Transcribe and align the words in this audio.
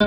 the 0.00 0.06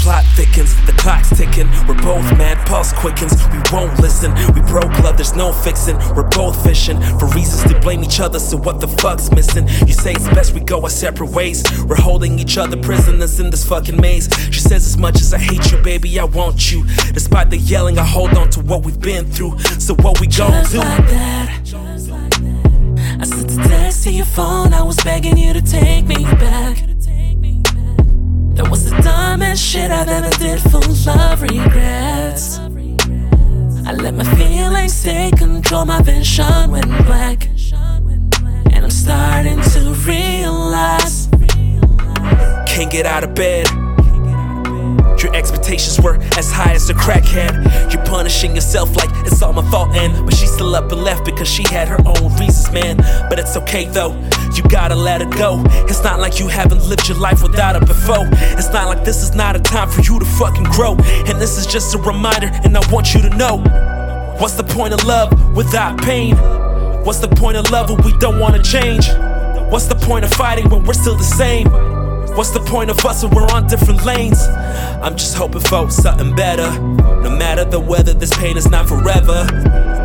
plot 0.00 0.24
thickens, 0.34 0.74
the 0.86 0.92
clock's 0.92 1.28
ticking. 1.28 1.68
We're 1.86 2.00
both 2.00 2.24
mad, 2.38 2.66
pulse 2.66 2.94
quickens. 2.94 3.46
We 3.48 3.60
won't 3.70 4.00
listen. 4.00 4.32
We 4.54 4.62
broke 4.62 4.98
there's 5.16 5.34
no 5.34 5.52
fixing. 5.52 5.96
We're 6.14 6.28
both 6.28 6.62
fishing 6.62 7.00
for 7.18 7.26
reasons 7.28 7.72
to 7.72 7.80
blame 7.80 8.04
each 8.04 8.20
other. 8.20 8.38
So 8.38 8.56
what 8.56 8.80
the 8.80 8.88
fuck's 8.88 9.30
missing? 9.30 9.66
You 9.86 9.92
say 9.92 10.12
it's 10.12 10.28
best 10.28 10.52
we 10.52 10.60
go 10.60 10.82
our 10.82 10.90
separate 10.90 11.30
ways. 11.30 11.62
We're 11.84 11.96
holding 11.96 12.38
each 12.38 12.58
other 12.58 12.76
prisoners 12.76 13.40
in 13.40 13.50
this 13.50 13.66
fucking 13.66 14.00
maze. 14.00 14.28
She 14.50 14.60
says 14.60 14.86
as 14.86 14.96
much 14.96 15.16
as 15.16 15.32
I 15.32 15.38
hate 15.38 15.70
you, 15.72 15.78
baby, 15.78 16.18
I 16.20 16.24
want 16.24 16.70
you. 16.70 16.84
Despite 17.12 17.50
the 17.50 17.58
yelling, 17.58 17.98
I 17.98 18.04
hold 18.04 18.34
on 18.34 18.50
to 18.50 18.60
what 18.60 18.84
we've 18.84 19.00
been 19.00 19.26
through. 19.30 19.58
So 19.78 19.94
what 19.96 20.20
we 20.20 20.26
gon' 20.26 20.64
do? 20.66 20.78
Like 20.78 21.06
that. 21.08 21.72
Like 21.72 22.30
that. 22.30 23.20
I 23.20 23.24
sent 23.24 23.52
a 23.52 23.68
text 23.68 24.04
to 24.04 24.12
your 24.12 24.26
phone. 24.26 24.74
I 24.74 24.82
was 24.82 24.96
begging 25.02 25.36
you 25.38 25.52
to 25.52 25.62
take 25.62 26.06
me 26.06 26.24
back. 26.24 26.82
That 28.56 28.70
was 28.70 28.88
the 28.88 28.96
dumbest 29.02 29.62
shit 29.62 29.90
I've 29.90 30.08
ever 30.08 30.30
did 30.38 30.60
for 30.62 30.80
love 31.06 31.42
regrets. 31.42 32.58
Let 34.06 34.14
my 34.14 34.36
feelings 34.36 35.02
take 35.02 35.36
control, 35.36 35.84
my 35.84 36.00
vision 36.00 36.70
went 36.70 36.86
black. 37.06 37.48
And 38.70 38.84
I'm 38.84 38.88
starting 38.88 39.60
to 39.60 39.80
realize. 40.06 41.26
Can't 42.68 42.88
get 42.88 43.04
out 43.04 43.24
of 43.24 43.34
bed 43.34 43.66
your 45.22 45.34
expectations 45.34 45.98
were 46.00 46.18
as 46.36 46.52
high 46.52 46.74
as 46.74 46.88
a 46.90 46.94
crackhead. 46.94 47.92
You're 47.92 48.04
punishing 48.04 48.54
yourself 48.54 48.94
like 48.96 49.08
it's 49.26 49.42
all 49.42 49.52
my 49.52 49.68
fault, 49.70 49.96
and 49.96 50.24
but 50.24 50.34
she 50.34 50.46
still 50.46 50.76
up 50.76 50.92
and 50.92 51.02
left 51.02 51.24
because 51.24 51.48
she 51.48 51.64
had 51.64 51.88
her 51.88 51.98
own 52.06 52.36
reasons, 52.36 52.70
man. 52.70 52.96
But 53.28 53.38
it's 53.38 53.56
okay 53.56 53.86
though, 53.86 54.12
you 54.54 54.62
gotta 54.68 54.94
let 54.94 55.22
it 55.22 55.30
go. 55.30 55.62
It's 55.88 56.04
not 56.04 56.20
like 56.20 56.38
you 56.38 56.48
haven't 56.48 56.84
lived 56.84 57.08
your 57.08 57.18
life 57.18 57.42
without 57.42 57.74
her 57.74 57.84
before. 57.84 58.28
It's 58.30 58.70
not 58.72 58.86
like 58.86 59.04
this 59.04 59.22
is 59.22 59.34
not 59.34 59.56
a 59.56 59.60
time 59.60 59.88
for 59.88 60.02
you 60.02 60.18
to 60.20 60.24
fucking 60.24 60.64
grow. 60.64 60.92
And 61.26 61.40
this 61.40 61.58
is 61.58 61.66
just 61.66 61.94
a 61.94 61.98
reminder, 61.98 62.50
and 62.64 62.76
I 62.76 62.92
want 62.92 63.14
you 63.14 63.22
to 63.22 63.30
know 63.30 63.64
what's 64.38 64.54
the 64.54 64.64
point 64.64 64.92
of 64.92 65.04
love 65.04 65.56
without 65.56 66.00
pain? 66.02 66.36
What's 67.04 67.20
the 67.20 67.28
point 67.28 67.56
of 67.56 67.70
love 67.70 67.90
when 67.90 68.02
we 68.02 68.16
don't 68.18 68.38
wanna 68.38 68.62
change? 68.62 69.08
What's 69.70 69.86
the 69.86 69.94
point 69.94 70.24
of 70.24 70.30
fighting 70.32 70.68
when 70.70 70.84
we're 70.84 70.92
still 70.92 71.16
the 71.16 71.24
same? 71.24 71.68
What's 72.36 72.50
the 72.50 72.60
point 72.60 72.90
of 72.90 73.04
us 73.04 73.22
when 73.24 73.34
we're 73.34 73.48
on 73.48 73.66
different 73.66 74.04
lanes? 74.04 74.40
I'm 75.02 75.16
just 75.16 75.36
hoping 75.36 75.62
for 75.62 75.90
something 75.90 76.34
better. 76.34 76.70
No 76.80 77.30
matter 77.30 77.64
the 77.64 77.80
weather, 77.80 78.12
this 78.12 78.36
pain 78.36 78.56
is 78.56 78.68
not 78.68 78.88
forever. 78.88 79.46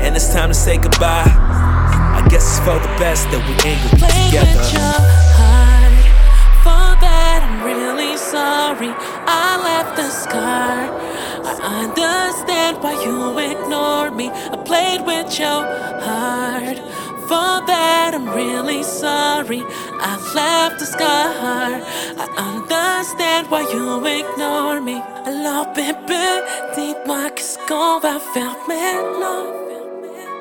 And 0.00 0.14
it's 0.14 0.32
time 0.32 0.48
to 0.48 0.54
say 0.54 0.78
goodbye. 0.78 1.24
I 1.26 2.26
guess 2.30 2.46
it's 2.46 2.58
for 2.60 2.78
the 2.78 2.94
best 2.98 3.24
that 3.30 3.40
we 3.46 3.54
ain't 3.68 3.82
gonna 3.82 4.06
be 4.06 4.30
together. 4.30 5.29
Why 12.82 12.92
you 13.04 13.38
ignore 13.38 14.10
me. 14.10 14.30
I 14.30 14.56
played 14.64 15.02
with 15.06 15.38
your 15.38 15.62
heart. 16.06 16.78
For 17.28 17.52
that, 17.70 18.10
I'm 18.14 18.28
really 18.30 18.82
sorry. 18.82 19.62
I 20.10 20.12
left 20.34 20.80
the 20.80 20.86
scar. 20.86 21.82
I 22.24 22.26
understand 22.50 23.50
why 23.50 23.62
you 23.72 24.04
ignore 24.04 24.80
me. 24.80 25.00
Alors, 25.26 25.66
bébé, 25.74 26.26
dis-moi 26.74 27.30
qu'est-ce 27.34 27.58
qu'on 27.68 28.00
va 28.00 28.18
faire 28.34 28.56
maintenant. 28.66 29.44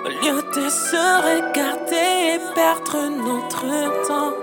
Au 0.05 0.09
lieu 0.09 0.41
de 0.55 0.69
se 0.69 1.03
regarder 1.29 2.35
et 2.35 2.39
perdre 2.55 3.09
notre 3.27 4.07
temps. 4.07 4.33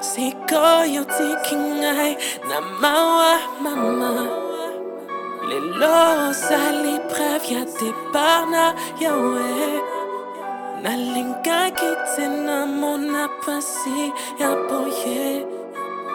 Siko 0.00 0.84
yote 0.84 1.28
kingai 1.44 2.16
na 2.48 2.60
mawa 2.80 3.38
mama. 3.62 4.45
Lelo 5.48 6.32
sali 6.34 6.98
previa 7.10 7.64
de 7.78 7.92
barna 8.12 8.74
yawe. 9.00 9.80
Nalinga 10.82 11.70
kitena 11.78 12.66
mona 12.66 13.28
pasi 13.44 14.12
ya 14.38 14.50
boye 14.68 15.44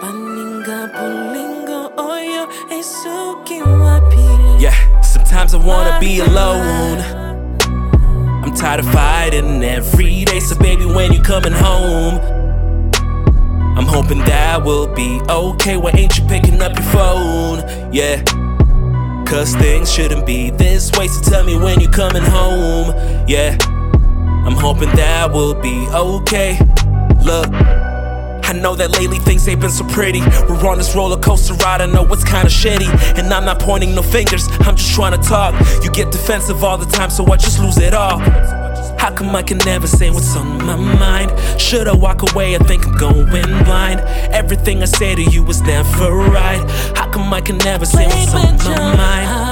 Baninga 0.02 0.88
bolingo 0.96 1.92
oyo 1.98 2.48
esuki 2.70 3.62
wapi 3.62 4.62
Yeah, 4.62 5.02
sometimes 5.02 5.54
I 5.54 5.58
wanna 5.58 6.00
be 6.00 6.20
alone. 6.20 7.00
I'm 8.44 8.54
tired 8.54 8.82
of 8.82 8.92
fighting 8.94 9.64
every 9.64 10.26
day 10.26 10.40
So 10.40 10.56
baby 10.56 10.86
when 10.86 11.12
you 11.12 11.22
coming 11.22 11.54
home? 11.54 12.20
I'm 13.78 13.86
hoping 13.88 14.20
that 14.26 14.64
will 14.64 14.88
be 14.94 15.20
okay. 15.28 15.76
Why 15.78 15.92
ain't 15.96 16.18
you 16.18 16.26
picking 16.26 16.62
up 16.62 16.74
your 16.78 16.88
phone? 16.90 17.92
Yeah 17.92 18.22
Cause 19.32 19.56
things 19.56 19.92
shouldn't 19.92 20.26
be 20.26 20.50
this 20.52 20.92
way 20.92 21.08
So 21.08 21.22
tell 21.22 21.44
me 21.44 21.58
when 21.58 21.80
you're 21.80 21.92
coming 21.92 22.22
home 22.22 22.94
Yeah 23.28 23.58
I'm 24.44 24.56
hoping 24.56 24.90
that 24.96 25.32
will 25.32 25.54
be 25.54 25.88
okay. 25.94 26.58
Look. 27.24 27.48
I 27.54 28.54
know 28.54 28.76
that 28.76 28.92
lately 29.00 29.20
things 29.20 29.48
ain't 29.48 29.62
been 29.62 29.70
so 29.70 29.88
pretty. 29.88 30.20
We're 30.20 30.68
on 30.68 30.80
this 30.80 30.96
roller 30.96 31.16
coaster 31.22 31.54
ride, 31.54 31.80
I 31.80 31.86
know 31.86 32.04
it's 32.12 32.24
kinda 32.24 32.50
shitty. 32.50 32.90
And 33.20 33.32
I'm 33.32 33.46
not 33.46 33.60
pointing 33.60 33.94
no 33.94 34.02
fingers, 34.02 34.48
I'm 34.62 34.76
just 34.76 34.96
trying 34.96 35.12
to 35.12 35.30
talk. 35.30 35.54
You 35.84 35.92
get 35.92 36.12
defensive 36.12 36.64
all 36.64 36.78
the 36.78 36.88
time, 36.88 37.12
so 37.12 37.24
I 37.32 37.38
just 37.38 37.60
lose 37.60 37.78
it 37.78 37.94
all. 37.94 38.20
How 38.98 39.12
come 39.12 39.36
I 39.36 39.44
can 39.44 39.60
never 39.60 39.88
say 39.88 40.10
what's 40.10 40.36
on 40.36 40.58
my 40.66 40.76
mind? 40.76 41.32
Should 41.62 41.88
I 41.88 41.94
walk 41.96 42.32
away? 42.34 42.56
I 42.56 42.60
think 42.60 42.86
I'm 42.86 42.98
going 42.98 43.64
blind. 43.64 44.00
Everything 44.34 44.82
I 44.82 44.86
say 44.86 45.14
to 45.16 45.24
you 45.24 45.44
was 45.44 45.62
never 45.62 46.12
right. 46.12 46.62
Come 47.12 47.34
I 47.34 47.42
can 47.42 47.58
never 47.58 47.86
say 47.86 48.06
what's 48.08 48.34
on 48.34 48.76
my 48.78 48.96
mind? 48.96 49.51